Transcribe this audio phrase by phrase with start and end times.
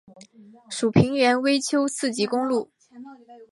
[0.67, 2.71] 属平原微丘四级公路。